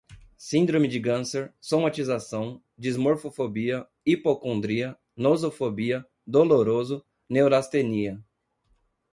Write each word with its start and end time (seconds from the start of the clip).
síndrome 0.39 0.87
de 0.87 0.97
ganser, 0.99 1.53
somatização, 1.61 2.59
dismorfofobia, 2.75 3.85
hipocondria, 4.03 4.97
nosofobia, 5.15 6.03
doloroso, 6.25 7.05
neurastenia 7.29 8.19